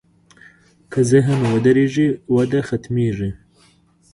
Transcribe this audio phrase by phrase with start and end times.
[0.91, 3.29] که ذهن ودرېږي، وده ختمېږي.